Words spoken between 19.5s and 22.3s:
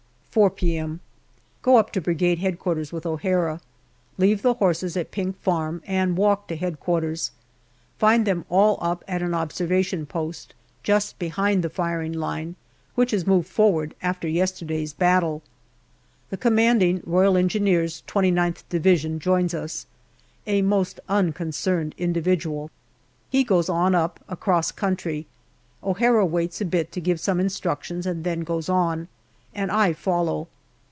us. A most unconcerned JUNE 123